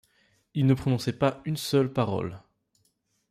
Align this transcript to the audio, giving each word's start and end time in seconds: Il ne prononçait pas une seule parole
Il 0.55 0.65
ne 0.65 0.73
prononçait 0.73 1.19
pas 1.19 1.43
une 1.45 1.57
seule 1.57 1.93
parole 1.93 2.39